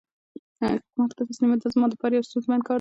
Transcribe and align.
مرګ 0.97 1.11
ته 1.17 1.23
تسلیمېدل 1.29 1.69
زما 1.75 1.87
د 1.89 1.93
پاره 2.01 2.13
یو 2.15 2.27
ستونزمن 2.29 2.59
کار 2.61 2.67
دی. 2.67 2.69